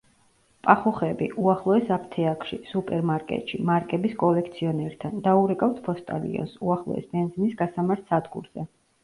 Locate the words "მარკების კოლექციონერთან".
3.71-5.21